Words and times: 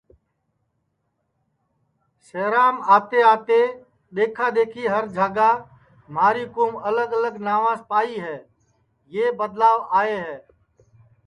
شہرام 2.25 2.75
آتے 2.95 3.19
آتے 3.33 3.59
دِؔکھا 4.15 4.47
دِؔکھی 4.55 4.83
ہر 4.93 5.03
جھاگا 5.15 5.51
مہاری 6.13 6.45
کُوم 6.53 6.73
الگ 6.89 7.09
الگ 7.17 7.33
ناوس 7.45 7.79
پائی 7.89 8.15
ہے 8.23 8.37
یو 9.13 9.25
بدلاو 9.39 9.77
آئے 9.99 10.15
ہے 10.25 10.37